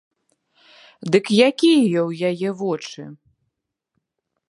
Дык 1.17 1.25
якія 1.49 1.99
ў 2.09 2.11
яе 2.33 2.49
вочы? 2.65 3.03